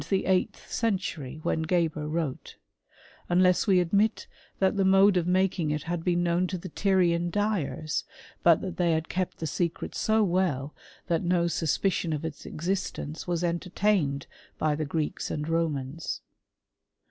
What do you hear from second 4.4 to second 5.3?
that the mode of